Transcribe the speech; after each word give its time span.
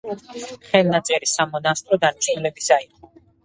ხელნაწერი 0.69 1.31
სამონასტრო 1.33 2.03
დანიშნულებისა 2.07 2.83
იყო. 2.91 3.15